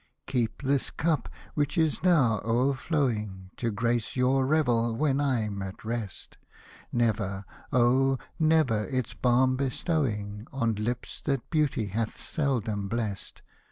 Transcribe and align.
Keep 0.25 0.63
this 0.63 0.89
cup, 0.89 1.29
which 1.53 1.77
is 1.77 2.01
now 2.01 2.41
o'erflowing, 2.43 3.51
To 3.57 3.69
grace 3.69 4.15
your 4.15 4.47
revel, 4.47 4.95
when 4.95 5.19
I'm 5.21 5.61
at 5.61 5.85
rest; 5.85 6.39
Never, 6.91 7.45
oh! 7.71 8.17
never 8.39 8.85
its 8.87 9.13
balm 9.13 9.57
bestowing 9.57 10.47
On 10.51 10.73
lips 10.73 11.21
that 11.25 11.47
beauty 11.51 11.85
hath 11.89 12.17
seldom 12.17 12.87
blest. 12.87 13.43